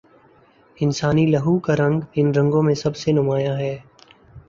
انسانی 0.77 1.25
لہو 1.25 1.57
کا 1.59 1.75
رنگ 1.75 2.01
ان 2.15 2.31
رنگوں 2.35 2.61
میں 2.63 2.75
سب 2.75 2.95
سے 2.95 3.11
نمایاں 3.11 3.55
ہے۔ 3.57 3.77